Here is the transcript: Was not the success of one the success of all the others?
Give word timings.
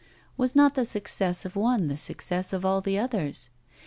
Was 0.35 0.55
not 0.55 0.73
the 0.73 0.83
success 0.83 1.45
of 1.45 1.55
one 1.55 1.87
the 1.87 1.95
success 1.95 2.53
of 2.53 2.65
all 2.65 2.81
the 2.81 2.97
others? 2.97 3.51